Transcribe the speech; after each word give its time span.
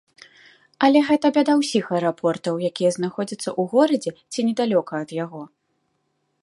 Але 0.85 0.99
гэта 1.09 1.29
бяда 1.35 1.53
ўсіх 1.59 1.85
аэрапортаў, 1.97 2.53
якія 2.73 2.91
знаходзяцца 2.97 3.41
ў 3.41 3.61
горадзе 3.75 4.11
ці 4.31 4.39
недалёка 4.51 4.93
ад 5.05 5.09
яго. 5.23 5.43